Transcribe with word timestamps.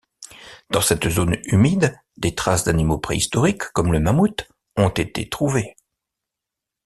Dans 0.71 0.81
cette 0.81 1.07
zone 1.09 1.37
humide, 1.43 1.95
des 2.17 2.33
traces 2.33 2.63
d'animaux 2.63 2.97
préhistoriques, 2.97 3.65
comme 3.65 3.91
le 3.93 3.99
mammouth, 3.99 4.49
ont 4.75 4.89
été 4.89 5.29
trouvées. 5.29 5.75